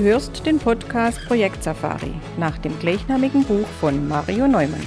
[0.00, 4.86] Du hörst den Podcast Projekt Safari nach dem gleichnamigen Buch von Mario Neumann.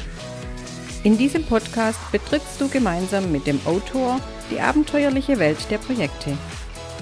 [1.03, 6.35] In diesem Podcast betrittst du gemeinsam mit dem Autor die abenteuerliche Welt der Projekte.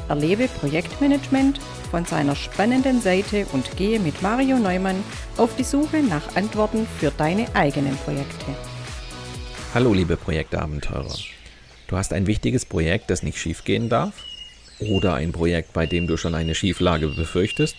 [0.09, 5.01] Erlebe Projektmanagement von seiner spannenden Seite und gehe mit Mario Neumann
[5.37, 8.47] auf die Suche nach Antworten für deine eigenen Projekte.
[9.73, 11.15] Hallo liebe Projektabenteurer.
[11.87, 14.15] Du hast ein wichtiges Projekt, das nicht schiefgehen darf?
[14.79, 17.77] Oder ein Projekt, bei dem du schon eine Schieflage befürchtest?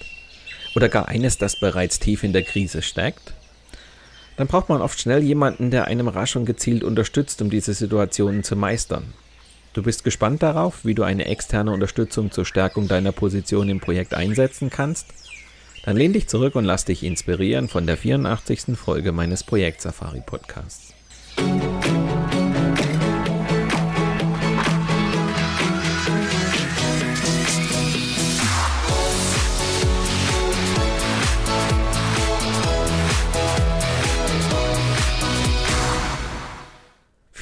[0.74, 3.34] Oder gar eines, das bereits tief in der Krise steckt?
[4.36, 8.42] Dann braucht man oft schnell jemanden, der einem rasch und gezielt unterstützt, um diese Situationen
[8.42, 9.12] zu meistern.
[9.74, 14.14] Du bist gespannt darauf, wie du eine externe Unterstützung zur Stärkung deiner Position im Projekt
[14.14, 15.06] einsetzen kannst?
[15.84, 18.76] Dann lehn dich zurück und lass dich inspirieren von der 84.
[18.76, 20.92] Folge meines Projekt Safari Podcasts.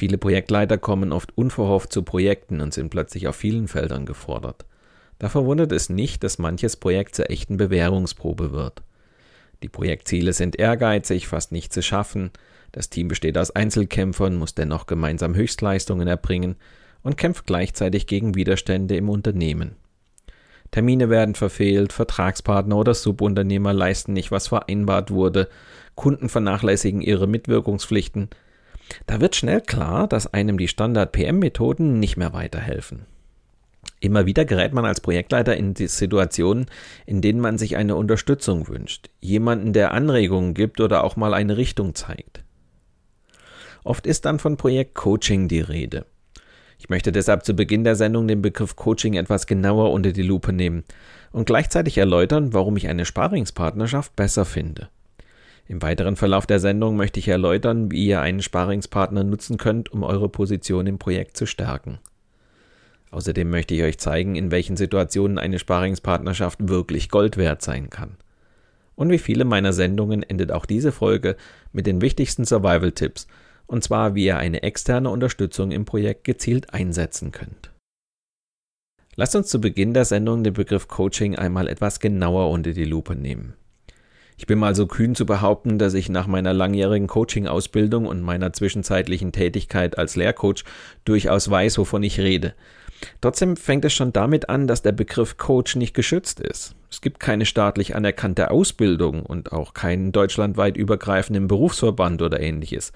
[0.01, 4.65] Viele Projektleiter kommen oft unverhofft zu Projekten und sind plötzlich auf vielen Feldern gefordert.
[5.19, 8.81] Da verwundert es nicht, dass manches Projekt zur echten Bewährungsprobe wird.
[9.61, 12.31] Die Projektziele sind ehrgeizig, fast nicht zu schaffen,
[12.71, 16.55] das Team besteht aus Einzelkämpfern, muss dennoch gemeinsam Höchstleistungen erbringen
[17.03, 19.75] und kämpft gleichzeitig gegen Widerstände im Unternehmen.
[20.71, 25.47] Termine werden verfehlt, Vertragspartner oder Subunternehmer leisten nicht, was vereinbart wurde,
[25.93, 28.31] Kunden vernachlässigen ihre Mitwirkungspflichten,
[29.07, 33.05] da wird schnell klar, dass einem die Standard-PM-Methoden nicht mehr weiterhelfen.
[33.99, 36.65] Immer wieder gerät man als Projektleiter in die Situationen,
[37.05, 41.57] in denen man sich eine Unterstützung wünscht, jemanden, der Anregungen gibt oder auch mal eine
[41.57, 42.43] Richtung zeigt.
[43.83, 46.05] Oft ist dann von Projektcoaching die Rede.
[46.79, 50.51] Ich möchte deshalb zu Beginn der Sendung den Begriff Coaching etwas genauer unter die Lupe
[50.51, 50.83] nehmen
[51.31, 54.89] und gleichzeitig erläutern, warum ich eine Sparingspartnerschaft besser finde.
[55.71, 60.03] Im weiteren Verlauf der Sendung möchte ich erläutern, wie ihr einen Sparingspartner nutzen könnt, um
[60.03, 61.99] eure Position im Projekt zu stärken.
[63.09, 68.17] Außerdem möchte ich euch zeigen, in welchen Situationen eine Sparingspartnerschaft wirklich Gold wert sein kann.
[68.95, 71.37] Und wie viele meiner Sendungen endet auch diese Folge
[71.71, 73.27] mit den wichtigsten Survival-Tipps,
[73.65, 77.71] und zwar wie ihr eine externe Unterstützung im Projekt gezielt einsetzen könnt.
[79.15, 83.15] Lasst uns zu Beginn der Sendung den Begriff Coaching einmal etwas genauer unter die Lupe
[83.15, 83.53] nehmen.
[84.41, 88.51] Ich bin mal so kühn zu behaupten, dass ich nach meiner langjährigen Coaching-Ausbildung und meiner
[88.51, 90.63] zwischenzeitlichen Tätigkeit als Lehrcoach
[91.05, 92.55] durchaus weiß, wovon ich rede.
[93.21, 96.73] Trotzdem fängt es schon damit an, dass der Begriff Coach nicht geschützt ist.
[96.89, 102.93] Es gibt keine staatlich anerkannte Ausbildung und auch keinen deutschlandweit übergreifenden Berufsverband oder ähnliches,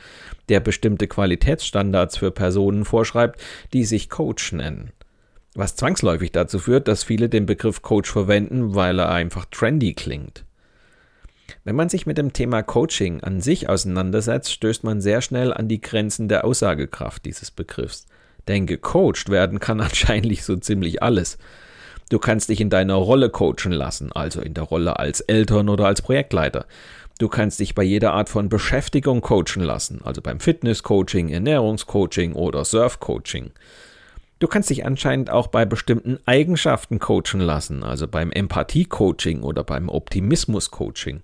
[0.49, 3.39] der bestimmte Qualitätsstandards für Personen vorschreibt,
[3.71, 4.93] die sich Coach nennen.
[5.53, 10.43] Was zwangsläufig dazu führt, dass viele den Begriff Coach verwenden, weil er einfach trendy klingt.
[11.63, 15.67] Wenn man sich mit dem Thema Coaching an sich auseinandersetzt, stößt man sehr schnell an
[15.67, 18.05] die Grenzen der Aussagekraft dieses Begriffs.
[18.47, 21.37] Denn gecoacht werden kann anscheinend so ziemlich alles.
[22.09, 25.87] Du kannst dich in deiner Rolle coachen lassen, also in der Rolle als Eltern oder
[25.87, 26.65] als Projektleiter.
[27.17, 32.65] Du kannst dich bei jeder Art von Beschäftigung coachen lassen, also beim Fitnesscoaching, Ernährungscoaching oder
[32.65, 33.51] Surfcoaching.
[34.39, 39.87] Du kannst dich anscheinend auch bei bestimmten Eigenschaften coachen lassen, also beim Empathie-Coaching oder beim
[39.87, 41.21] Optimismus-Coaching.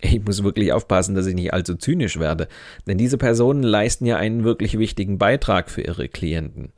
[0.00, 2.48] Ich muss wirklich aufpassen, dass ich nicht allzu zynisch werde,
[2.86, 6.72] denn diese Personen leisten ja einen wirklich wichtigen Beitrag für ihre Klienten.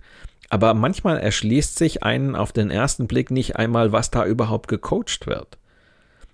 [0.50, 5.26] Aber manchmal erschließt sich einen auf den ersten Blick nicht einmal, was da überhaupt gecoacht
[5.26, 5.58] wird.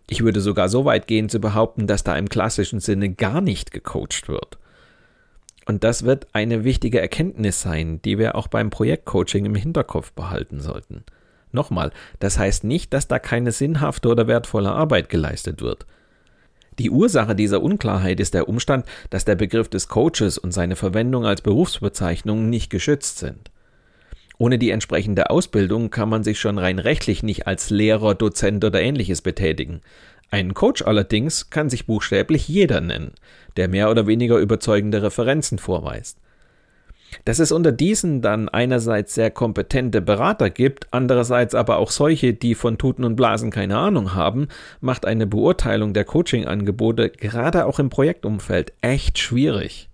[0.08, 3.70] Ich würde sogar so weit gehen zu behaupten, dass da im klassischen Sinne gar nicht
[3.70, 4.58] gecoacht wird.
[5.66, 10.60] Und das wird eine wichtige Erkenntnis sein, die wir auch beim Projektcoaching im Hinterkopf behalten
[10.60, 11.04] sollten.
[11.52, 15.86] Nochmal, das heißt nicht, dass da keine sinnhafte oder wertvolle Arbeit geleistet wird.
[16.78, 21.24] Die Ursache dieser Unklarheit ist der Umstand, dass der Begriff des Coaches und seine Verwendung
[21.24, 23.50] als Berufsbezeichnung nicht geschützt sind.
[24.38, 28.80] Ohne die entsprechende Ausbildung kann man sich schon rein rechtlich nicht als Lehrer, Dozent oder
[28.80, 29.80] ähnliches betätigen.
[30.30, 33.12] Ein Coach allerdings kann sich buchstäblich jeder nennen,
[33.56, 36.18] der mehr oder weniger überzeugende Referenzen vorweist.
[37.24, 42.54] Dass es unter diesen dann einerseits sehr kompetente Berater gibt, andererseits aber auch solche, die
[42.54, 44.48] von Tuten und Blasen keine Ahnung haben,
[44.80, 49.88] macht eine Beurteilung der Coaching-Angebote gerade auch im Projektumfeld echt schwierig.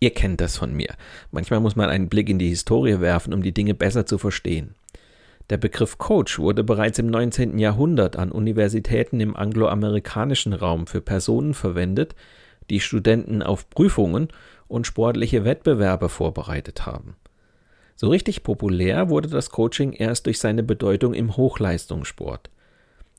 [0.00, 0.94] Ihr kennt das von mir.
[1.30, 4.74] Manchmal muss man einen Blick in die Historie werfen, um die Dinge besser zu verstehen.
[5.50, 7.58] Der Begriff Coach wurde bereits im 19.
[7.58, 12.14] Jahrhundert an Universitäten im angloamerikanischen Raum für Personen verwendet,
[12.70, 14.28] die Studenten auf Prüfungen
[14.68, 17.16] und sportliche Wettbewerbe vorbereitet haben.
[17.96, 22.50] So richtig populär wurde das Coaching erst durch seine Bedeutung im Hochleistungssport.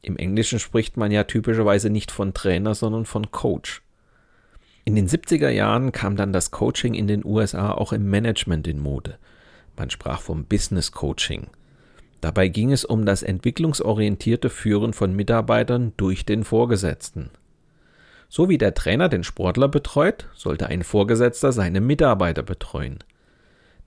[0.01, 3.81] Im Englischen spricht man ja typischerweise nicht von Trainer, sondern von Coach.
[4.83, 8.80] In den 70er Jahren kam dann das Coaching in den USA auch im Management in
[8.80, 9.18] Mode.
[9.77, 11.48] Man sprach vom Business Coaching.
[12.21, 17.31] Dabei ging es um das entwicklungsorientierte Führen von Mitarbeitern durch den Vorgesetzten.
[18.35, 22.99] So wie der Trainer den Sportler betreut, sollte ein Vorgesetzter seine Mitarbeiter betreuen.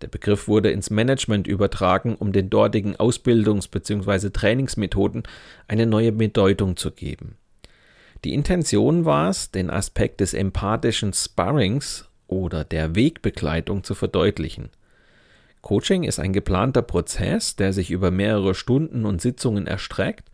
[0.00, 4.30] Der Begriff wurde ins Management übertragen, um den dortigen Ausbildungs- bzw.
[4.30, 5.24] Trainingsmethoden
[5.66, 7.36] eine neue Bedeutung zu geben.
[8.24, 14.70] Die Intention war es, den Aspekt des empathischen Sparrings oder der Wegbegleitung zu verdeutlichen.
[15.60, 20.30] Coaching ist ein geplanter Prozess, der sich über mehrere Stunden und Sitzungen erstreckt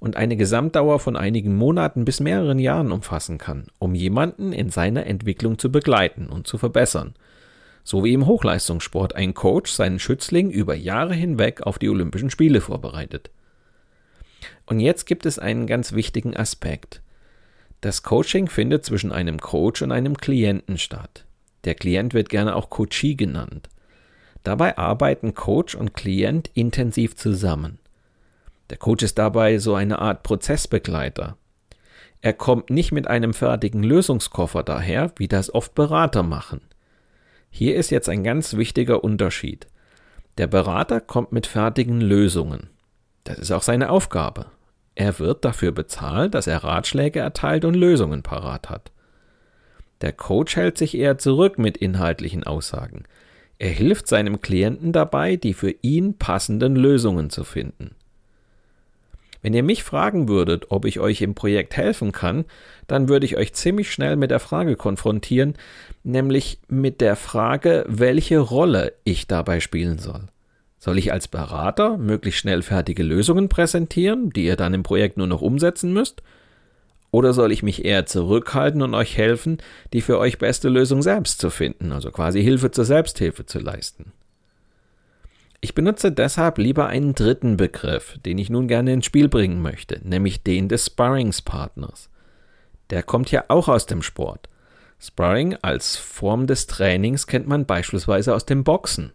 [0.00, 5.06] und eine Gesamtdauer von einigen Monaten bis mehreren Jahren umfassen kann, um jemanden in seiner
[5.06, 7.14] Entwicklung zu begleiten und zu verbessern.
[7.82, 12.60] So wie im Hochleistungssport ein Coach seinen Schützling über Jahre hinweg auf die Olympischen Spiele
[12.60, 13.30] vorbereitet.
[14.66, 17.00] Und jetzt gibt es einen ganz wichtigen Aspekt.
[17.80, 21.24] Das Coaching findet zwischen einem Coach und einem Klienten statt.
[21.64, 23.68] Der Klient wird gerne auch Coachee genannt.
[24.44, 27.78] Dabei arbeiten Coach und Klient intensiv zusammen.
[28.70, 31.36] Der Coach ist dabei so eine Art Prozessbegleiter.
[32.20, 36.60] Er kommt nicht mit einem fertigen Lösungskoffer daher, wie das oft Berater machen.
[37.50, 39.68] Hier ist jetzt ein ganz wichtiger Unterschied.
[40.36, 42.68] Der Berater kommt mit fertigen Lösungen.
[43.24, 44.46] Das ist auch seine Aufgabe.
[44.94, 48.90] Er wird dafür bezahlt, dass er Ratschläge erteilt und Lösungen parat hat.
[50.00, 53.04] Der Coach hält sich eher zurück mit inhaltlichen Aussagen.
[53.58, 57.96] Er hilft seinem Klienten dabei, die für ihn passenden Lösungen zu finden.
[59.40, 62.44] Wenn ihr mich fragen würdet, ob ich euch im Projekt helfen kann,
[62.86, 65.54] dann würde ich euch ziemlich schnell mit der Frage konfrontieren,
[66.02, 70.28] nämlich mit der Frage, welche Rolle ich dabei spielen soll.
[70.80, 75.26] Soll ich als Berater möglichst schnell fertige Lösungen präsentieren, die ihr dann im Projekt nur
[75.26, 76.22] noch umsetzen müsst?
[77.10, 79.58] Oder soll ich mich eher zurückhalten und euch helfen,
[79.92, 84.12] die für euch beste Lösung selbst zu finden, also quasi Hilfe zur Selbsthilfe zu leisten?
[85.60, 90.00] Ich benutze deshalb lieber einen dritten Begriff, den ich nun gerne ins Spiel bringen möchte,
[90.04, 92.10] nämlich den des Sparringspartners.
[92.90, 94.48] Der kommt ja auch aus dem Sport.
[95.00, 99.12] Sparring als Form des Trainings kennt man beispielsweise aus dem Boxen.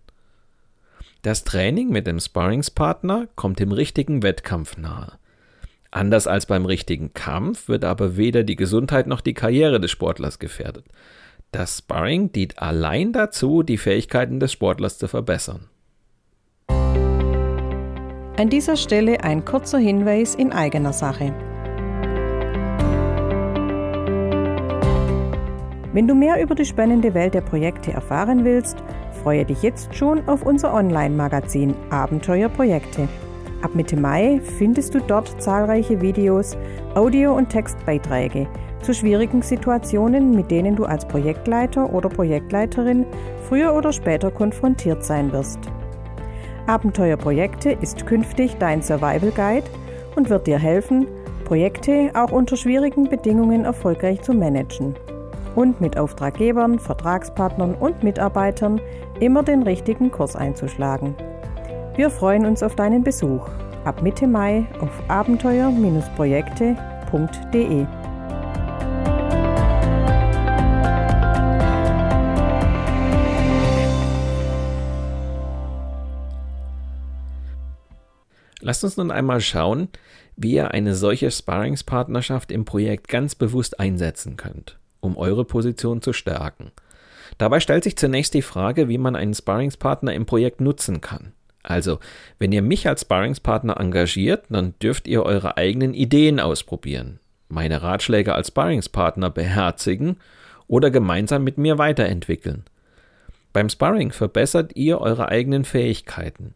[1.21, 5.13] Das Training mit dem Sparringspartner kommt dem richtigen Wettkampf nahe.
[5.91, 10.39] Anders als beim richtigen Kampf wird aber weder die Gesundheit noch die Karriere des Sportlers
[10.39, 10.85] gefährdet.
[11.51, 15.69] Das Sparring dient allein dazu, die Fähigkeiten des Sportlers zu verbessern.
[18.35, 21.31] An dieser Stelle ein kurzer Hinweis in eigener Sache.
[25.93, 28.77] Wenn du mehr über die spannende Welt der Projekte erfahren willst,
[29.21, 33.07] freue dich jetzt schon auf unser Online-Magazin Abenteuerprojekte.
[33.61, 36.57] Ab Mitte Mai findest du dort zahlreiche Videos,
[36.95, 38.47] Audio- und Textbeiträge
[38.81, 43.05] zu schwierigen Situationen, mit denen du als Projektleiter oder Projektleiterin
[43.47, 45.59] früher oder später konfrontiert sein wirst.
[46.67, 49.67] Abenteuerprojekte ist künftig dein Survival Guide
[50.15, 51.07] und wird dir helfen,
[51.45, 54.95] Projekte auch unter schwierigen Bedingungen erfolgreich zu managen
[55.55, 58.81] und mit Auftraggebern, Vertragspartnern und Mitarbeitern
[59.19, 61.15] immer den richtigen Kurs einzuschlagen.
[61.95, 63.47] Wir freuen uns auf deinen Besuch
[63.85, 67.85] ab Mitte Mai auf abenteuer-projekte.de.
[78.65, 79.89] Lasst uns nun einmal schauen,
[80.37, 86.13] wie ihr eine solche Sparringspartnerschaft im Projekt ganz bewusst einsetzen könnt, um eure Position zu
[86.13, 86.71] stärken.
[87.37, 91.33] Dabei stellt sich zunächst die Frage, wie man einen Sparringspartner im Projekt nutzen kann.
[91.61, 91.99] Also,
[92.39, 98.33] wenn ihr mich als Sparringspartner engagiert, dann dürft ihr eure eigenen Ideen ausprobieren, meine Ratschläge
[98.33, 100.17] als Sparringspartner beherzigen
[100.67, 102.63] oder gemeinsam mit mir weiterentwickeln.
[103.51, 106.55] Beim Sparring verbessert ihr eure eigenen Fähigkeiten.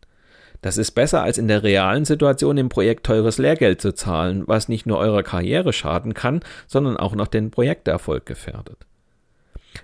[0.61, 4.69] Das ist besser, als in der realen Situation im Projekt teures Lehrgeld zu zahlen, was
[4.69, 8.85] nicht nur eurer Karriere schaden kann, sondern auch noch den Projekterfolg gefährdet.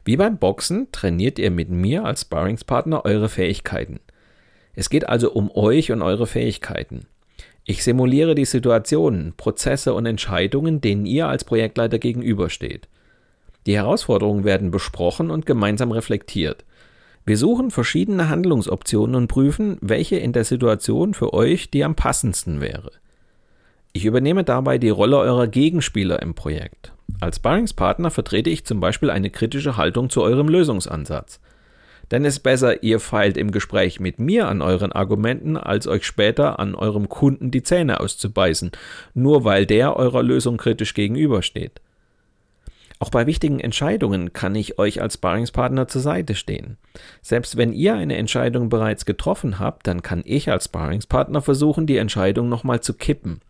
[0.04, 4.00] Wie beim Boxen trainiert ihr mit mir als Sparringspartner eure Fähigkeiten.
[4.76, 7.06] Es geht also um euch und eure Fähigkeiten.
[7.66, 12.90] Ich simuliere die Situationen, Prozesse und Entscheidungen, denen ihr als Projektleiter gegenübersteht.
[13.66, 16.66] Die Herausforderungen werden besprochen und gemeinsam reflektiert.
[17.26, 22.60] Wir suchen verschiedene Handlungsoptionen und prüfen, welche in der Situation für euch die am passendsten
[22.60, 22.92] wäre.
[23.94, 26.92] Ich übernehme dabei die Rolle eurer Gegenspieler im Projekt.
[27.22, 31.40] Als Sparringspartner vertrete ich zum Beispiel eine kritische Haltung zu eurem Lösungsansatz.
[32.12, 36.06] Denn es ist besser, ihr feilt im Gespräch mit mir an euren Argumenten, als euch
[36.06, 38.72] später an eurem Kunden die Zähne auszubeißen,
[39.14, 41.80] nur weil der eurer Lösung kritisch gegenübersteht.
[43.04, 46.78] Auch bei wichtigen Entscheidungen kann ich euch als Sparringspartner zur Seite stehen.
[47.22, 51.98] Selbst wenn ihr eine Entscheidung bereits getroffen habt, dann kann ich als Sparringspartner versuchen, die
[51.98, 53.42] Entscheidung nochmal zu kippen.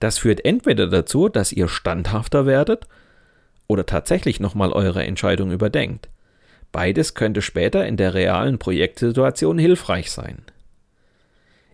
[0.00, 2.88] Das führt entweder dazu, dass ihr standhafter werdet
[3.68, 6.08] oder tatsächlich nochmal eure Entscheidung überdenkt.
[6.72, 10.42] Beides könnte später in der realen Projektsituation hilfreich sein.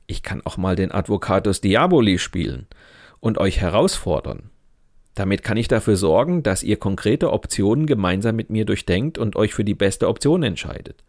[0.07, 2.67] Ich kann auch mal den Advocatus Diaboli spielen
[3.19, 4.51] und euch herausfordern.
[5.19, 9.53] Damit kann ich dafür sorgen, dass ihr konkrete Optionen gemeinsam mit mir durchdenkt und euch
[9.53, 11.03] für die beste Option entscheidet.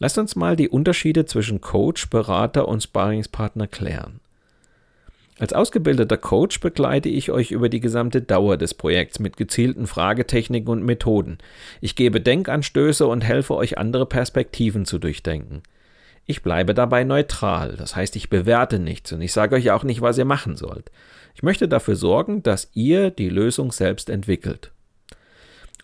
[0.00, 4.18] Lasst uns mal die Unterschiede zwischen Coach, Berater und Sparringspartner klären.
[5.38, 10.68] Als ausgebildeter Coach begleite ich euch über die gesamte Dauer des Projekts mit gezielten Fragetechniken
[10.68, 11.38] und Methoden.
[11.80, 15.62] Ich gebe Denkanstöße und helfe euch andere Perspektiven zu durchdenken.
[16.24, 20.00] Ich bleibe dabei neutral, das heißt, ich bewerte nichts und ich sage euch auch nicht,
[20.00, 20.90] was ihr machen sollt.
[21.36, 24.72] Ich möchte dafür sorgen, dass ihr die Lösung selbst entwickelt.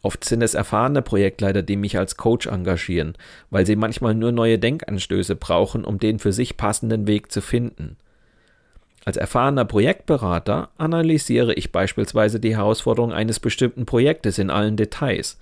[0.00, 3.18] Oft sind es erfahrene Projektleiter, die mich als Coach engagieren,
[3.50, 7.98] weil sie manchmal nur neue Denkanstöße brauchen, um den für sich passenden Weg zu finden.
[9.04, 15.38] Als erfahrener Projektberater analysiere ich beispielsweise die Herausforderung eines bestimmten Projektes in allen Details.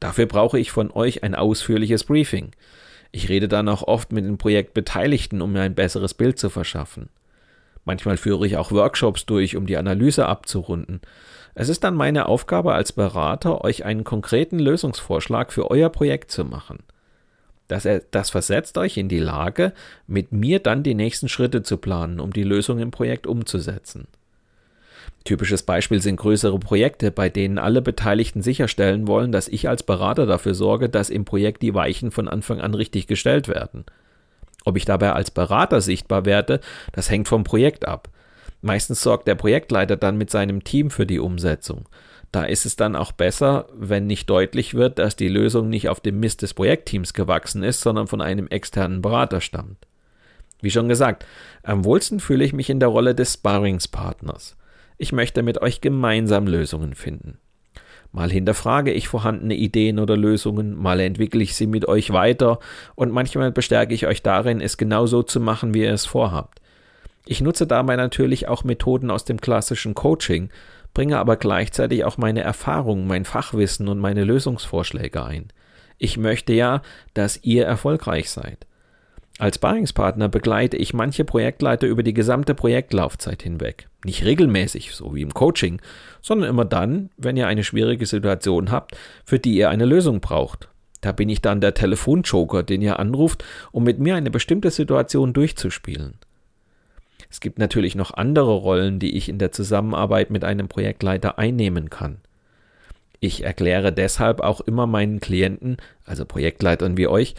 [0.00, 2.52] Dafür brauche ich von euch ein ausführliches Briefing.
[3.12, 7.10] Ich rede dann auch oft mit den Projektbeteiligten, um mir ein besseres Bild zu verschaffen.
[7.86, 11.00] Manchmal führe ich auch Workshops durch, um die Analyse abzurunden.
[11.54, 16.44] Es ist dann meine Aufgabe als Berater, euch einen konkreten Lösungsvorschlag für euer Projekt zu
[16.44, 16.80] machen.
[17.68, 19.72] Das, das versetzt euch in die Lage,
[20.06, 24.08] mit mir dann die nächsten Schritte zu planen, um die Lösung im Projekt umzusetzen.
[25.24, 30.26] Typisches Beispiel sind größere Projekte, bei denen alle Beteiligten sicherstellen wollen, dass ich als Berater
[30.26, 33.84] dafür sorge, dass im Projekt die Weichen von Anfang an richtig gestellt werden.
[34.66, 36.60] Ob ich dabei als Berater sichtbar werde,
[36.92, 38.10] das hängt vom Projekt ab.
[38.62, 41.88] Meistens sorgt der Projektleiter dann mit seinem Team für die Umsetzung.
[42.32, 46.00] Da ist es dann auch besser, wenn nicht deutlich wird, dass die Lösung nicht auf
[46.00, 49.86] dem Mist des Projektteams gewachsen ist, sondern von einem externen Berater stammt.
[50.60, 51.24] Wie schon gesagt,
[51.62, 54.56] am wohlsten fühle ich mich in der Rolle des Sparringspartners.
[54.98, 57.38] Ich möchte mit euch gemeinsam Lösungen finden.
[58.12, 62.58] Mal hinterfrage ich vorhandene Ideen oder Lösungen, mal entwickle ich sie mit euch weiter
[62.94, 66.60] und manchmal bestärke ich euch darin, es genau so zu machen, wie ihr es vorhabt.
[67.26, 70.50] Ich nutze dabei natürlich auch Methoden aus dem klassischen Coaching,
[70.94, 75.48] bringe aber gleichzeitig auch meine Erfahrung, mein Fachwissen und meine Lösungsvorschläge ein.
[75.98, 76.82] Ich möchte ja,
[77.14, 78.66] dass ihr erfolgreich seid.
[79.38, 83.88] Als Sparringspartner begleite ich manche Projektleiter über die gesamte Projektlaufzeit hinweg.
[84.02, 85.80] Nicht regelmäßig, so wie im Coaching,
[86.22, 90.68] sondern immer dann, wenn ihr eine schwierige Situation habt, für die ihr eine Lösung braucht.
[91.02, 95.34] Da bin ich dann der Telefonjoker, den ihr anruft, um mit mir eine bestimmte Situation
[95.34, 96.14] durchzuspielen.
[97.30, 101.90] Es gibt natürlich noch andere Rollen, die ich in der Zusammenarbeit mit einem Projektleiter einnehmen
[101.90, 102.18] kann.
[103.20, 107.34] Ich erkläre deshalb auch immer meinen Klienten, also Projektleitern wie euch,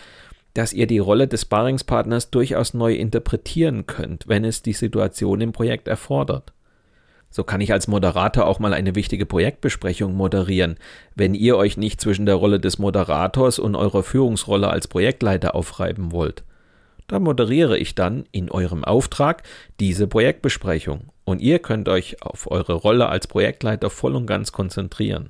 [0.58, 5.52] dass ihr die Rolle des Sparringspartners durchaus neu interpretieren könnt, wenn es die Situation im
[5.52, 6.52] Projekt erfordert.
[7.30, 10.78] So kann ich als Moderator auch mal eine wichtige Projektbesprechung moderieren,
[11.14, 16.12] wenn ihr euch nicht zwischen der Rolle des Moderators und eurer Führungsrolle als Projektleiter aufreiben
[16.12, 16.44] wollt.
[17.06, 19.44] Da moderiere ich dann in eurem Auftrag
[19.80, 25.30] diese Projektbesprechung und ihr könnt euch auf eure Rolle als Projektleiter voll und ganz konzentrieren.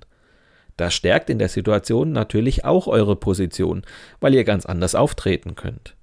[0.78, 3.82] Das stärkt in der Situation natürlich auch eure Position,
[4.20, 5.96] weil ihr ganz anders auftreten könnt.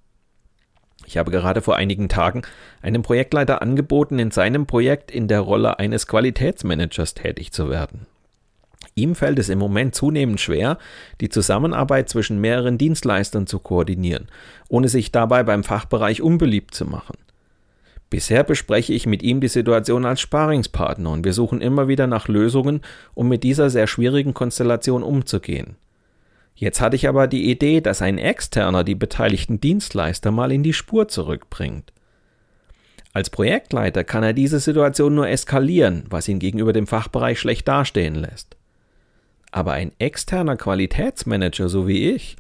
[1.07, 2.43] Ich habe gerade vor einigen Tagen
[2.83, 8.07] einem Projektleiter angeboten, in seinem Projekt in der Rolle eines Qualitätsmanagers tätig zu werden.
[8.97, 10.79] Ihm fällt es im Moment zunehmend schwer,
[11.21, 14.29] die Zusammenarbeit zwischen mehreren Dienstleistern zu koordinieren,
[14.69, 17.17] ohne sich dabei beim Fachbereich unbeliebt zu machen.
[18.15, 22.29] Bisher bespreche ich mit ihm die Situation als Sparingspartner und wir suchen immer wieder nach
[22.29, 22.81] Lösungen,
[23.13, 25.75] um mit dieser sehr schwierigen Konstellation umzugehen.
[26.55, 30.75] Jetzt hatte ich aber die Idee, dass ein Externer die beteiligten Dienstleister mal in die
[30.75, 31.93] Spur zurückbringt.
[33.13, 38.15] Als Projektleiter kann er diese Situation nur eskalieren, was ihn gegenüber dem Fachbereich schlecht dastehen
[38.15, 38.57] lässt.
[39.51, 42.37] Aber ein externer Qualitätsmanager, so wie ich,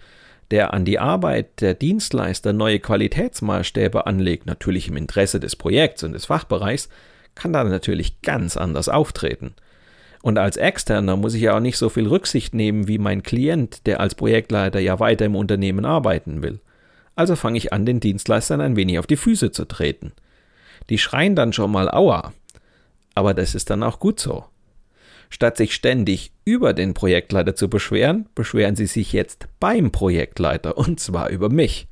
[0.54, 6.12] der an die Arbeit der Dienstleister neue Qualitätsmaßstäbe anlegt, natürlich im Interesse des Projekts und
[6.12, 6.88] des Fachbereichs,
[7.34, 9.54] kann da natürlich ganz anders auftreten.
[10.22, 13.84] Und als Externer muss ich ja auch nicht so viel Rücksicht nehmen wie mein Klient,
[13.88, 16.60] der als Projektleiter ja weiter im Unternehmen arbeiten will.
[17.16, 20.12] Also fange ich an, den Dienstleistern ein wenig auf die Füße zu treten.
[20.88, 22.32] Die schreien dann schon mal Aua.
[23.16, 24.44] Aber das ist dann auch gut so.
[25.34, 31.00] Statt sich ständig über den Projektleiter zu beschweren, beschweren sie sich jetzt beim Projektleiter und
[31.00, 31.88] zwar über mich.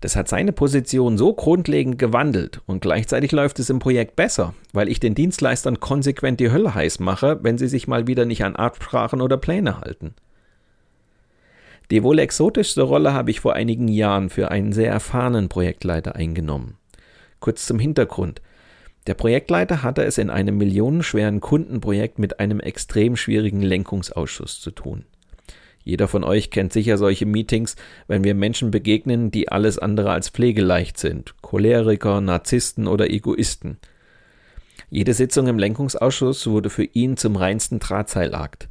[0.00, 4.88] Das hat seine Position so grundlegend gewandelt und gleichzeitig läuft es im Projekt besser, weil
[4.88, 8.56] ich den Dienstleistern konsequent die Hölle heiß mache, wenn sie sich mal wieder nicht an
[8.56, 10.14] Absprachen oder Pläne halten.
[11.90, 16.78] Die wohl exotischste Rolle habe ich vor einigen Jahren für einen sehr erfahrenen Projektleiter eingenommen.
[17.38, 18.40] Kurz zum Hintergrund.
[19.06, 25.04] Der Projektleiter hatte es in einem millionenschweren Kundenprojekt mit einem extrem schwierigen Lenkungsausschuss zu tun.
[25.84, 27.76] Jeder von euch kennt sicher solche Meetings,
[28.08, 31.34] wenn wir Menschen begegnen, die alles andere als pflegeleicht sind.
[31.42, 33.78] Choleriker, Narzissten oder Egoisten.
[34.90, 38.68] Jede Sitzung im Lenkungsausschuss wurde für ihn zum reinsten Drahtseilakt,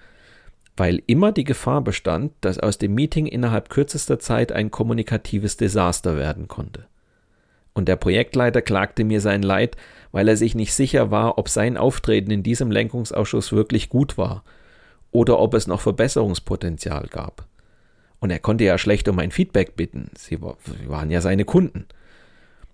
[0.76, 6.18] weil immer die Gefahr bestand, dass aus dem Meeting innerhalb kürzester Zeit ein kommunikatives Desaster
[6.18, 6.86] werden konnte.
[7.76, 9.76] Und der Projektleiter klagte mir sein Leid,
[10.12, 14.44] weil er sich nicht sicher war, ob sein Auftreten in diesem Lenkungsausschuss wirklich gut war
[15.12, 17.46] oder ob es noch Verbesserungspotenzial gab.
[18.20, 20.10] Und er konnte ja schlecht um ein Feedback bitten.
[20.18, 21.86] Sie waren ja seine Kunden.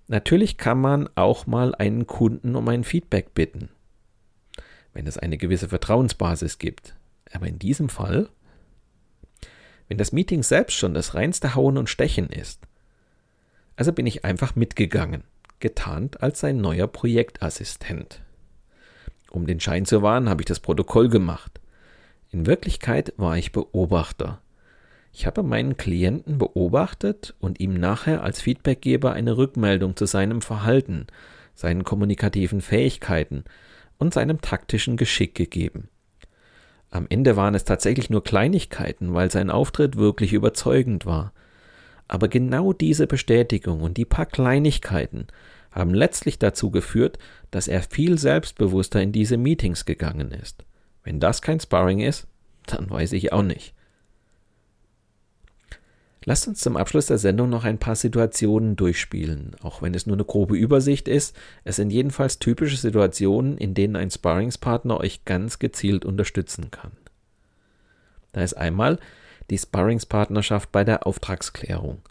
[0.08, 3.70] Natürlich kann man auch mal einen Kunden um ein Feedback bitten,
[4.94, 6.96] wenn es eine gewisse Vertrauensbasis gibt.
[7.34, 8.30] Aber in diesem Fall,
[9.88, 12.68] wenn das Meeting selbst schon das reinste Hauen und Stechen ist,
[13.76, 15.24] also bin ich einfach mitgegangen,
[15.60, 18.22] getarnt als sein neuer Projektassistent.
[19.32, 21.62] Um den Schein zu wahren, habe ich das Protokoll gemacht.
[22.32, 24.42] In Wirklichkeit war ich Beobachter.
[25.14, 31.08] Ich habe meinen Klienten beobachtet und ihm nachher als Feedbackgeber eine Rückmeldung zu seinem Verhalten,
[31.54, 33.44] seinen kommunikativen Fähigkeiten
[33.98, 35.90] und seinem taktischen Geschick gegeben.
[36.90, 41.34] Am Ende waren es tatsächlich nur Kleinigkeiten, weil sein Auftritt wirklich überzeugend war.
[42.12, 45.28] Aber genau diese Bestätigung und die paar Kleinigkeiten
[45.72, 47.18] haben letztlich dazu geführt,
[47.52, 50.66] dass er viel selbstbewusster in diese Meetings gegangen ist.
[51.06, 52.28] Wenn das kein Sparring ist,
[52.66, 53.74] dann weiß ich auch nicht.
[56.26, 60.18] Lasst uns zum Abschluss der Sendung noch ein paar Situationen durchspielen, auch wenn es nur
[60.18, 61.34] eine grobe Übersicht ist.
[61.64, 66.92] Es sind jedenfalls typische Situationen, in denen ein Sparringspartner euch ganz gezielt unterstützen kann.
[68.34, 69.00] Da ist einmal
[69.52, 72.02] die Sparringspartnerschaft bei der Auftragsklärung.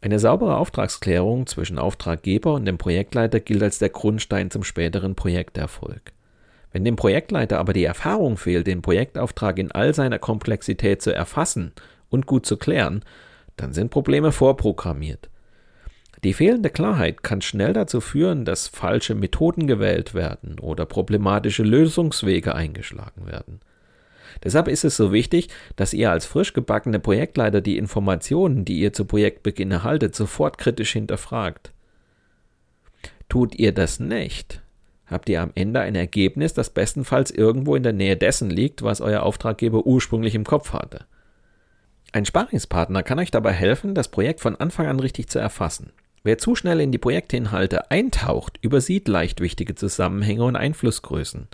[0.00, 6.12] Eine saubere Auftragsklärung zwischen Auftraggeber und dem Projektleiter gilt als der Grundstein zum späteren Projekterfolg.
[6.72, 11.72] Wenn dem Projektleiter aber die Erfahrung fehlt, den Projektauftrag in all seiner Komplexität zu erfassen
[12.08, 13.04] und gut zu klären,
[13.56, 15.28] dann sind Probleme vorprogrammiert.
[16.24, 22.54] Die fehlende Klarheit kann schnell dazu führen, dass falsche Methoden gewählt werden oder problematische Lösungswege
[22.54, 23.60] eingeschlagen werden.
[24.44, 28.92] Deshalb ist es so wichtig, dass ihr als frisch gebackene Projektleiter die Informationen, die ihr
[28.92, 31.72] zu Projektbeginn erhaltet, sofort kritisch hinterfragt.
[33.28, 34.62] Tut ihr das nicht,
[35.06, 39.00] habt ihr am Ende ein Ergebnis, das bestenfalls irgendwo in der Nähe dessen liegt, was
[39.00, 41.04] euer Auftraggeber ursprünglich im Kopf hatte.
[42.12, 45.92] Ein Sparingspartner kann euch dabei helfen, das Projekt von Anfang an richtig zu erfassen.
[46.24, 51.48] Wer zu schnell in die Projektinhalte eintaucht, übersieht leicht wichtige Zusammenhänge und Einflussgrößen.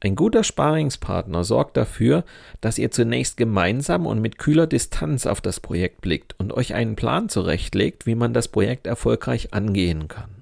[0.00, 2.24] Ein guter Sparingspartner sorgt dafür,
[2.60, 6.94] dass ihr zunächst gemeinsam und mit kühler Distanz auf das Projekt blickt und euch einen
[6.94, 10.38] Plan zurechtlegt, wie man das Projekt erfolgreich angehen kann.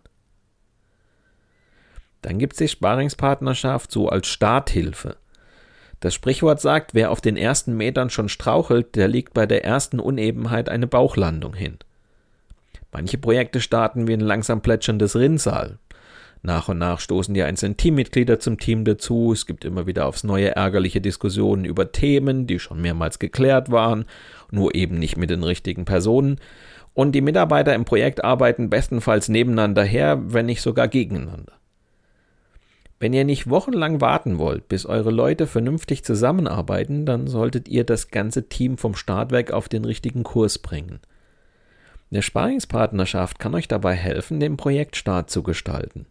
[2.21, 5.17] Dann gibt es die Sparingspartnerschaft so als Starthilfe.
[6.01, 10.01] Das Sprichwort sagt, wer auf den ersten Metern schon strauchelt, der liegt bei der ersten
[10.01, 11.79] Unebenheit eine Bauchlandung hin.
[12.93, 15.79] Manche Projekte starten wie ein langsam plätscherndes Rinnsal.
[16.47, 19.33] Nach und nach stoßen die einzelnen Teammitglieder zum Team dazu.
[19.33, 24.05] Es gibt immer wieder aufs neue ärgerliche Diskussionen über Themen, die schon mehrmals geklärt waren,
[24.53, 26.39] nur eben nicht mit den richtigen Personen.
[26.95, 31.53] Und die Mitarbeiter im Projekt arbeiten bestenfalls nebeneinander her, wenn nicht sogar gegeneinander.
[33.01, 38.13] Wenn ihr nicht wochenlang warten wollt, bis eure Leute vernünftig zusammenarbeiten, dann solltet ihr das
[38.13, 41.01] ganze Team vom Start weg auf den richtigen Kurs bringen.
[42.13, 46.07] Eine Sparingspartnerschaft kann euch dabei helfen, den Projektstart zu gestalten.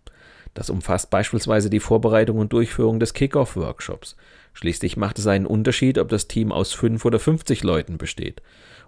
[0.55, 4.15] Das umfasst beispielsweise die Vorbereitung und Durchführung des Kickoff-Workshops.
[4.53, 8.41] Schließlich macht es einen Unterschied, ob das Team aus fünf oder 50 Leuten besteht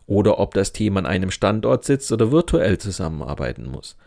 [0.08, 3.98] oder ob das Team an einem Standort sitzt oder virtuell zusammenarbeiten muss.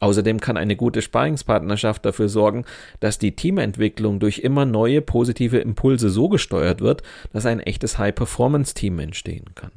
[0.00, 2.64] Außerdem kann eine gute Sparingspartnerschaft dafür sorgen,
[2.98, 8.98] dass die Teamentwicklung durch immer neue positive Impulse so gesteuert wird, dass ein echtes High-Performance-Team
[8.98, 9.70] entstehen kann.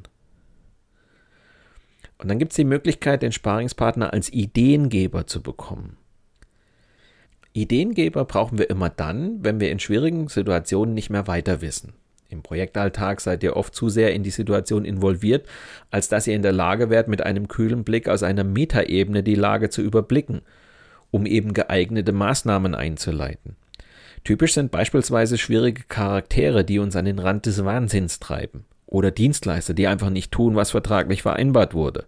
[2.18, 5.99] Und dann gibt es die Möglichkeit, den Sparingspartner als Ideengeber zu bekommen.
[7.54, 11.94] Ideengeber brauchen wir immer dann, wenn wir in schwierigen Situationen nicht mehr weiter wissen.
[12.30, 15.48] Im Projektalltag seid ihr oft zu sehr in die Situation involviert,
[15.90, 19.36] als dass ihr in der Lage wärt, mit einem kühlen Blick aus einer Metaebene die
[19.36, 20.42] Lage zu überblicken,
[21.10, 23.56] um eben geeignete Maßnahmen einzuleiten.
[24.24, 28.66] Typisch sind beispielsweise schwierige Charaktere, die uns an den Rand des Wahnsinns treiben.
[28.86, 32.06] Oder Dienstleister, die einfach nicht tun, was vertraglich vereinbart wurde.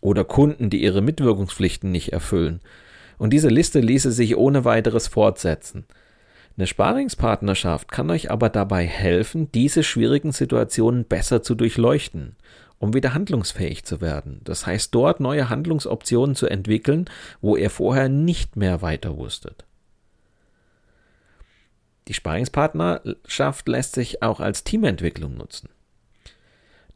[0.00, 2.60] Oder Kunden, die ihre Mitwirkungspflichten nicht erfüllen.
[3.18, 5.86] Und diese Liste ließe sich ohne weiteres fortsetzen.
[6.56, 12.36] Eine Sparingspartnerschaft kann euch aber dabei helfen, diese schwierigen Situationen besser zu durchleuchten,
[12.78, 14.40] um wieder handlungsfähig zu werden.
[14.44, 17.06] Das heißt, dort neue Handlungsoptionen zu entwickeln,
[17.42, 19.66] wo ihr vorher nicht mehr weiter wusstet.
[22.08, 25.68] Die Sparingspartnerschaft lässt sich auch als Teamentwicklung nutzen.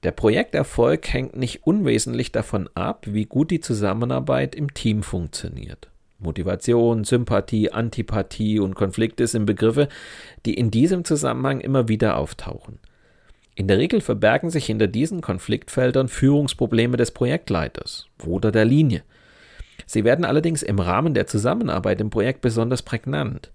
[0.05, 5.90] Der Projekterfolg hängt nicht unwesentlich davon ab, wie gut die Zusammenarbeit im Team funktioniert.
[6.21, 9.89] Motivation, Sympathie, Antipathie und Konflikte sind Begriffe,
[10.47, 12.79] die in diesem Zusammenhang immer wieder auftauchen.
[13.55, 19.03] In der Regel verbergen sich hinter diesen Konfliktfeldern Führungsprobleme des Projektleiters oder der Linie.
[19.87, 23.51] Sie werden allerdings im Rahmen der Zusammenarbeit im Projekt besonders prägnant.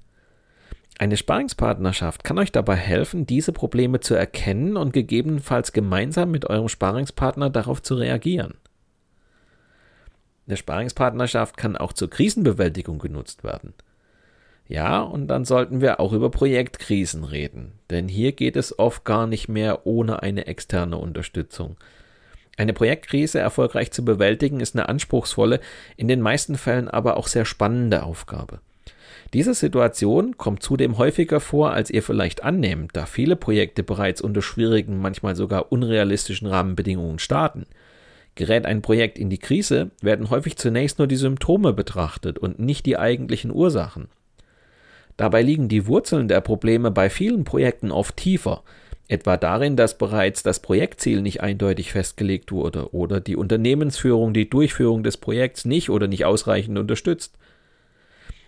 [0.97, 6.69] Eine Sparingspartnerschaft kann euch dabei helfen, diese Probleme zu erkennen und gegebenenfalls gemeinsam mit eurem
[6.69, 8.54] Sparingspartner darauf zu reagieren.
[10.47, 13.73] Eine Sparingspartnerschaft kann auch zur Krisenbewältigung genutzt werden.
[14.67, 19.27] Ja, und dann sollten wir auch über Projektkrisen reden, denn hier geht es oft gar
[19.27, 21.77] nicht mehr ohne eine externe Unterstützung.
[22.58, 25.60] Eine Projektkrise erfolgreich zu bewältigen ist eine anspruchsvolle,
[25.97, 28.60] in den meisten Fällen aber auch sehr spannende Aufgabe.
[29.34, 34.41] Diese Situation kommt zudem häufiger vor, als ihr vielleicht annehmt, da viele Projekte bereits unter
[34.41, 37.65] schwierigen, manchmal sogar unrealistischen Rahmenbedingungen starten.
[38.36, 42.86] Gerät ein Projekt in die Krise, werden häufig zunächst nur die Symptome betrachtet und nicht
[42.86, 44.10] die eigentlichen Ursachen.
[45.17, 48.63] Dabei liegen die Wurzeln der Probleme bei vielen Projekten oft tiefer,
[49.08, 55.04] etwa darin, dass bereits das Projektziel nicht eindeutig festgelegt wurde oder die Unternehmensführung die Durchführung
[55.04, 57.38] des Projekts nicht oder nicht ausreichend unterstützt.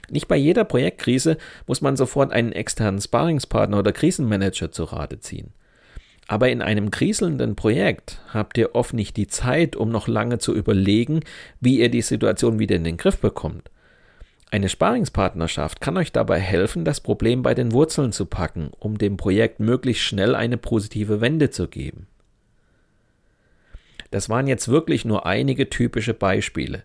[0.10, 5.54] Nicht bei jeder Projektkrise muss man sofort einen externen Sparingspartner oder Krisenmanager zu Rate ziehen.
[6.27, 10.53] Aber in einem kriselnden Projekt habt ihr oft nicht die Zeit, um noch lange zu
[10.53, 11.21] überlegen,
[11.61, 13.71] wie ihr die Situation wieder in den Griff bekommt.
[14.49, 19.17] Eine Sparingspartnerschaft kann euch dabei helfen, das Problem bei den Wurzeln zu packen, um dem
[19.17, 22.07] Projekt möglichst schnell eine positive Wende zu geben.
[24.11, 26.83] Das waren jetzt wirklich nur einige typische Beispiele.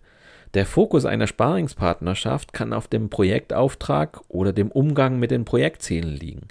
[0.55, 6.49] Der Fokus einer Sparingspartnerschaft kann auf dem Projektauftrag oder dem Umgang mit den Projektzielen liegen.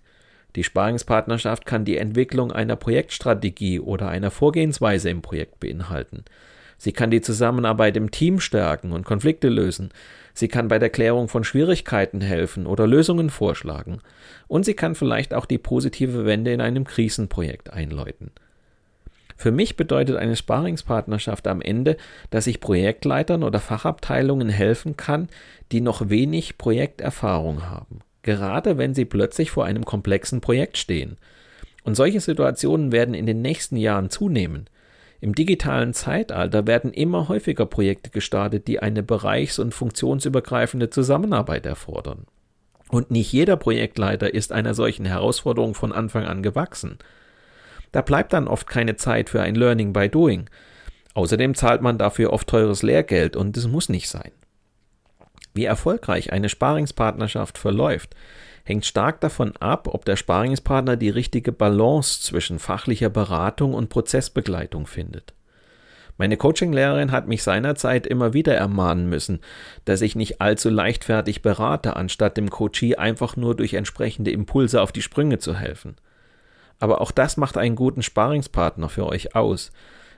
[0.55, 6.25] Die Sparingspartnerschaft kann die Entwicklung einer Projektstrategie oder einer Vorgehensweise im Projekt beinhalten.
[6.77, 9.89] Sie kann die Zusammenarbeit im Team stärken und Konflikte lösen.
[10.33, 13.99] Sie kann bei der Klärung von Schwierigkeiten helfen oder Lösungen vorschlagen.
[14.47, 18.31] Und sie kann vielleicht auch die positive Wende in einem Krisenprojekt einläuten.
[19.37, 21.97] Für mich bedeutet eine Sparingspartnerschaft am Ende,
[22.29, 25.29] dass ich Projektleitern oder Fachabteilungen helfen kann,
[25.71, 31.17] die noch wenig Projekterfahrung haben, gerade wenn sie plötzlich vor einem komplexen Projekt stehen.
[31.83, 34.67] Und solche Situationen werden in den nächsten Jahren zunehmen.
[35.19, 42.25] Im digitalen Zeitalter werden immer häufiger Projekte gestartet, die eine bereichs- und funktionsübergreifende Zusammenarbeit erfordern.
[42.89, 46.97] Und nicht jeder Projektleiter ist einer solchen Herausforderung von Anfang an gewachsen.
[47.91, 50.49] Da bleibt dann oft keine Zeit für ein Learning by Doing.
[51.13, 54.31] Außerdem zahlt man dafür oft teures Lehrgeld und das muss nicht sein.
[55.53, 58.15] Wie erfolgreich eine Sparingspartnerschaft verläuft,
[58.63, 64.87] hängt stark davon ab, ob der Sparingspartner die richtige Balance zwischen fachlicher Beratung und Prozessbegleitung
[64.87, 65.33] findet.
[66.17, 69.39] Meine Coachinglehrerin hat mich seinerzeit immer wieder ermahnen müssen,
[69.85, 74.91] dass ich nicht allzu leichtfertig berate, anstatt dem Coachie einfach nur durch entsprechende Impulse auf
[74.91, 75.95] die Sprünge zu helfen.
[76.79, 79.71] Aber auch das macht einen guten Sparingspartner für euch aus.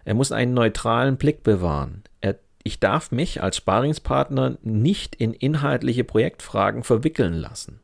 [0.04, 2.04] Er muss einen neutralen Blick bewahren.
[2.20, 7.82] Er, ich darf mich als Sparingspartner nicht in inhaltliche Projektfragen verwickeln lassen.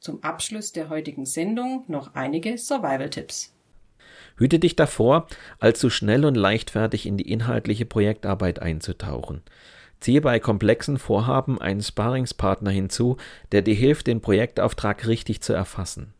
[0.00, 3.52] Zum Abschluss der heutigen Sendung noch einige Survival-Tipps.
[4.36, 5.26] Hüte dich davor,
[5.58, 9.42] allzu schnell und leichtfertig in die inhaltliche Projektarbeit einzutauchen.
[10.00, 13.16] Ziehe bei komplexen Vorhaben einen Sparingspartner hinzu,
[13.52, 16.12] der dir hilft, den Projektauftrag richtig zu erfassen.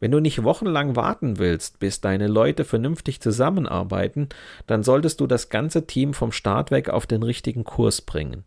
[0.00, 4.30] Wenn du nicht wochenlang warten willst, bis deine Leute vernünftig zusammenarbeiten,
[4.66, 8.44] dann solltest du das ganze Team vom Start weg auf den richtigen Kurs bringen.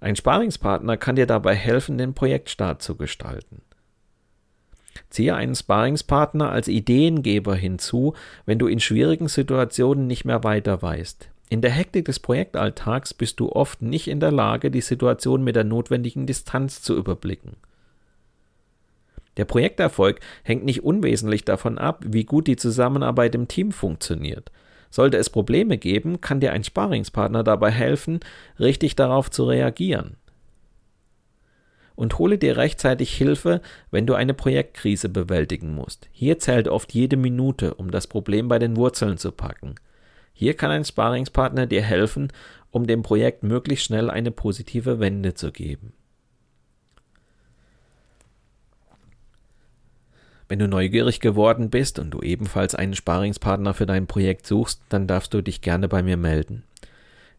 [0.00, 3.62] Ein Sparingspartner kann dir dabei helfen, den Projektstart zu gestalten.
[5.08, 11.30] Ziehe einen Sparingspartner als Ideengeber hinzu, wenn du in schwierigen Situationen nicht mehr weiter weißt.
[11.48, 15.56] In der Hektik des Projektalltags bist du oft nicht in der Lage, die Situation mit
[15.56, 17.56] der notwendigen Distanz zu überblicken.
[19.36, 24.50] Der Projekterfolg hängt nicht unwesentlich davon ab, wie gut die Zusammenarbeit im Team funktioniert.
[24.90, 28.20] Sollte es Probleme geben, kann dir ein Sparingspartner dabei helfen,
[28.60, 30.16] richtig darauf zu reagieren.
[31.94, 36.08] Und hole dir rechtzeitig Hilfe, wenn du eine Projektkrise bewältigen musst.
[36.12, 39.76] Hier zählt oft jede Minute, um das Problem bei den Wurzeln zu packen.
[40.34, 42.32] Hier kann ein Sparingspartner dir helfen,
[42.70, 45.92] um dem Projekt möglichst schnell eine positive Wende zu geben.
[50.52, 55.06] Wenn du neugierig geworden bist und du ebenfalls einen Sparingspartner für dein Projekt suchst, dann
[55.06, 56.62] darfst du dich gerne bei mir melden.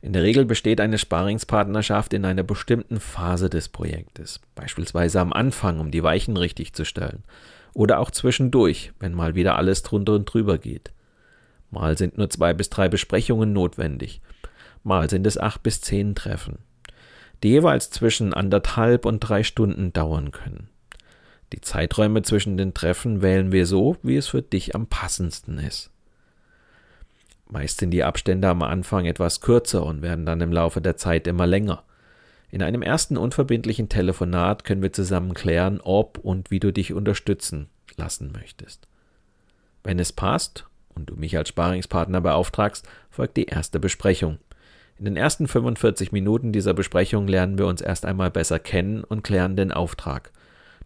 [0.02, 5.80] In der Regel besteht eine Sparingspartnerschaft in einer bestimmten Phase des Projektes, beispielsweise am Anfang,
[5.80, 7.24] um die Weichen richtig zu stellen,
[7.76, 10.92] oder auch zwischendurch, wenn mal wieder alles drunter und drüber geht.
[11.70, 14.22] Mal sind nur zwei bis drei Besprechungen notwendig,
[14.84, 16.58] mal sind es acht bis zehn Treffen,
[17.44, 20.73] die jeweils zwischen anderthalb und drei Stunden dauern können.
[21.54, 25.92] Die Zeiträume zwischen den Treffen wählen wir so, wie es für dich am passendsten ist.
[27.48, 31.28] Meist sind die Abstände am Anfang etwas kürzer und werden dann im Laufe der Zeit
[31.28, 31.84] immer länger.
[32.50, 37.68] In einem ersten unverbindlichen Telefonat können wir zusammen klären, ob und wie du dich unterstützen
[37.98, 38.88] lassen möchtest.
[39.84, 44.40] Wenn es passt und du mich als Sparingspartner beauftragst, folgt die erste Besprechung.
[44.98, 49.24] In den ersten 45 Minuten dieser Besprechung lernen wir uns erst einmal besser kennen und
[49.24, 50.32] klären den Auftrag.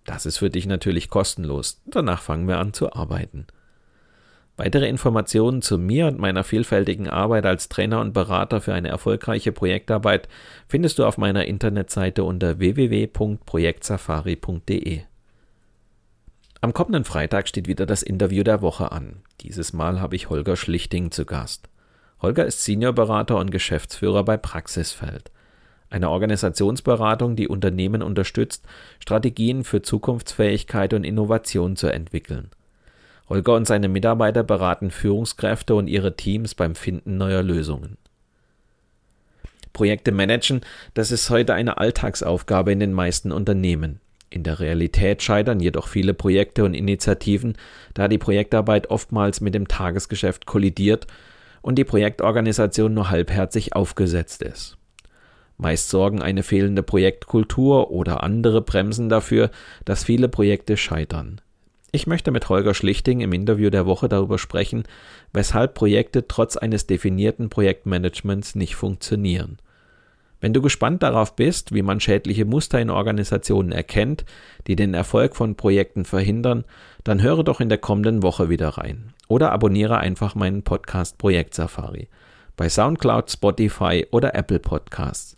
[0.07, 1.81] Das ist für dich natürlich kostenlos.
[1.85, 3.45] Danach fangen wir an zu arbeiten.
[4.55, 9.51] Weitere Informationen zu mir und meiner vielfältigen Arbeit als Trainer und Berater für eine erfolgreiche
[9.51, 10.27] Projektarbeit
[10.67, 15.01] findest du auf meiner Internetseite unter www.projektsafari.de.
[16.61, 19.17] Am kommenden Freitag steht wieder das Interview der Woche an.
[19.41, 21.67] Dieses Mal habe ich Holger Schlichting zu Gast.
[22.21, 25.31] Holger ist Seniorberater und Geschäftsführer bei Praxisfeld
[25.89, 28.65] eine Organisationsberatung, die Unternehmen unterstützt,
[28.99, 32.49] Strategien für Zukunftsfähigkeit und Innovation zu entwickeln.
[33.29, 37.97] Holger und seine Mitarbeiter beraten Führungskräfte und ihre Teams beim Finden neuer Lösungen.
[39.73, 40.61] Projekte managen,
[40.93, 43.99] das ist heute eine Alltagsaufgabe in den meisten Unternehmen.
[44.29, 47.55] In der Realität scheitern jedoch viele Projekte und Initiativen,
[47.93, 51.07] da die Projektarbeit oftmals mit dem Tagesgeschäft kollidiert
[51.61, 54.77] und die Projektorganisation nur halbherzig aufgesetzt ist.
[55.57, 59.49] Meist sorgen eine fehlende Projektkultur oder andere Bremsen dafür,
[59.85, 61.41] dass viele Projekte scheitern.
[61.91, 64.83] Ich möchte mit Holger Schlichting im Interview der Woche darüber sprechen,
[65.33, 69.57] weshalb Projekte trotz eines definierten Projektmanagements nicht funktionieren.
[70.39, 74.25] Wenn du gespannt darauf bist, wie man schädliche Muster in Organisationen erkennt,
[74.67, 76.65] die den Erfolg von Projekten verhindern,
[77.03, 79.13] dann höre doch in der kommenden Woche wieder rein.
[79.27, 82.09] Oder abonniere einfach meinen Podcast Projekt Safari
[82.57, 85.37] bei SoundCloud, Spotify oder Apple Podcasts